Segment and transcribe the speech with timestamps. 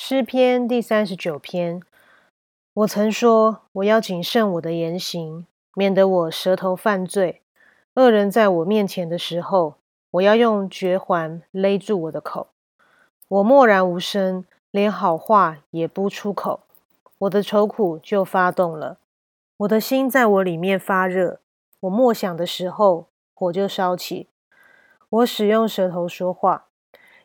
[0.00, 1.82] 诗篇第三十九篇，
[2.72, 7.42] 我曾说我要谨慎我的言行，免得我舌头犯罪。
[7.94, 9.74] 恶人在我面前的时候，
[10.12, 12.46] 我要用绝环勒住我的口。
[13.26, 16.60] 我默然无声，连好话也不出口。
[17.18, 18.98] 我的愁苦就发动了，
[19.56, 21.40] 我的心在我里面发热。
[21.80, 24.28] 我默想的时候，火就烧起。
[25.10, 26.68] 我使用舌头说话，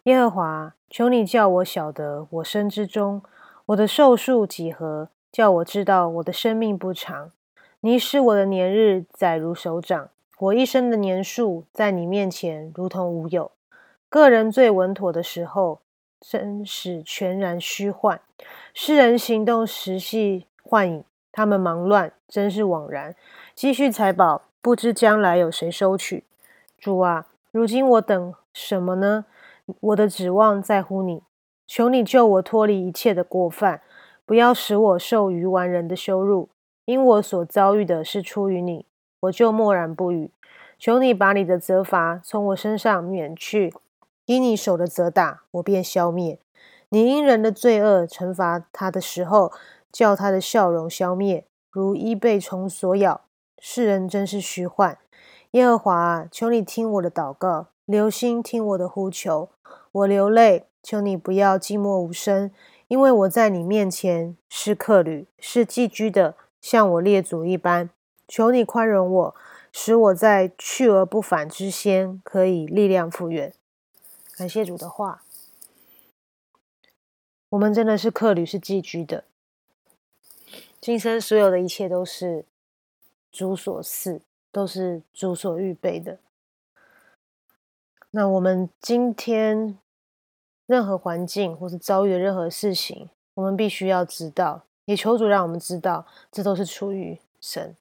[0.05, 0.74] 耶和华。
[0.94, 3.23] 求你叫我晓得我生之中，
[3.65, 5.10] 我的寿数几何？
[5.32, 7.32] 叫我知道我的生命不长。
[7.79, 13.50] 你使我的年日载如手掌，我一生的年数在你面前如同无有。
[14.07, 15.79] 个人最稳妥的时候，
[16.21, 18.19] 真是全然虚幻；
[18.75, 23.16] 世人行动时系幻影，他们忙乱真是枉然。
[23.55, 26.24] 积蓄财宝，不知将来有谁收取。
[26.78, 29.25] 主啊，如今我等什么呢？
[29.80, 31.24] 我的指望在乎你，
[31.66, 33.81] 求你救我脱离一切的过犯，
[34.26, 36.50] 不要使我受愚顽人的羞辱。
[36.86, 38.86] 因我所遭遇的是出于你，
[39.22, 40.31] 我就默然不语。
[40.78, 43.73] 求你把你的责罚从我身上免去，
[44.25, 46.39] 因你手的责打，我便消灭。
[46.89, 49.53] 你因人的罪恶惩罚他的时候，
[49.94, 53.22] 叫他的笑容消灭，如一被虫所咬。
[53.58, 54.98] 世人真是虚幻。
[55.52, 57.67] 耶和华，求你听我的祷告。
[57.86, 59.50] 留心听我的呼求，
[59.92, 62.50] 我流泪，求你不要寂寞无声，
[62.88, 67.89] 因为我在你面前是客旅，是寄居的，像我列祖一般。
[68.26, 69.36] 求你宽容我，
[69.73, 73.54] 使我在去而不返之先可以力量复原。
[74.38, 75.22] 感谢主的话，
[77.50, 79.26] 我们真的是客旅，是寄居的。
[80.80, 82.45] 今生所有的一切都是
[83.30, 84.22] 主所赐，
[84.54, 86.17] 都是主所预备的。
[88.16, 89.80] 那我们今天
[90.67, 97.75] 任何环境或是遭遇的任何事情，我们必须要知道，也求主让我们知道，这都是出于神。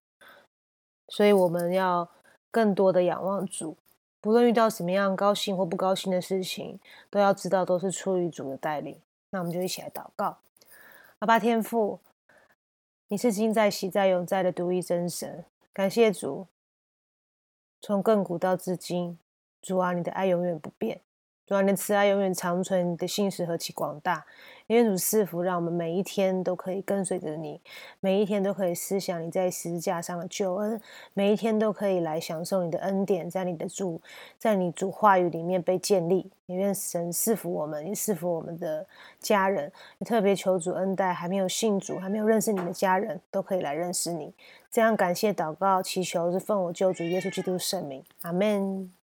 [1.09, 2.09] 所以我们要
[2.51, 3.77] 更多的仰望主，
[4.23, 6.81] 不论遇到什么样高兴或不高兴的事情，
[7.11, 8.99] 都要知道都是出于主的带领。
[9.29, 10.39] 那我们就一起来祷告：
[11.19, 12.01] 阿爸天父，
[13.09, 16.47] 你是今在、昔在、永在的独一真神，感谢主，
[17.83, 19.19] 从亘古到至今。
[19.63, 20.99] 主啊，你的爱永远不变；
[21.47, 24.27] 主啊，你的慈爱永远长存；你的信实何其广大！
[24.69, 27.61] 愿主赐福，让我们每一天都可以跟随着你，
[28.01, 30.81] 每一天都可以思想你在十字架上的救恩，
[31.13, 34.01] 每一天都可以来享受你的恩典，在你的主，
[34.39, 36.31] 在你主话语里面被建立。
[36.47, 38.87] 也愿神赐福我们，也赐福我们的
[39.21, 39.71] 家人。
[39.99, 44.33] 也特别求主恩待还没有信主、还没有认识你的家人，都可以来认识你。
[44.71, 49.02] 这样感谢祷告祈求，是奉我救主耶稣基督圣名，阿门。